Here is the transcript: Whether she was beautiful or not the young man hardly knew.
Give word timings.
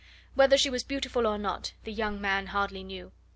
Whether 0.33 0.57
she 0.57 0.71
was 0.71 0.81
beautiful 0.83 1.27
or 1.27 1.37
not 1.37 1.73
the 1.83 1.91
young 1.93 2.19
man 2.19 2.47
hardly 2.47 2.83
knew. 2.83 3.11